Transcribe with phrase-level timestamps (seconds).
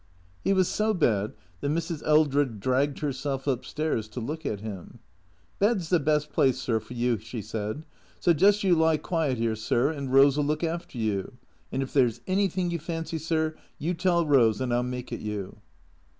[0.43, 2.01] He was so bad that Mrs.
[2.07, 4.97] Eldred dragged herself up stairs to look at him."
[5.59, 7.85] Bed 's the best place, sir, for you," she said."
[8.19, 11.33] So just you lie quiet 'ere, sir, and Eose '11 look after you.
[11.71, 15.11] And if there 's anything you fancy, sir, you tell Eose, and I '11 make
[15.11, 15.57] it you."